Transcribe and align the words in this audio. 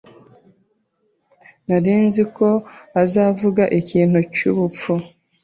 Nari 1.67 1.93
nzi 2.05 2.23
ko 2.35 2.49
azavuga 3.03 3.63
ikintu 3.79 4.19
cyubupfu. 4.35 4.93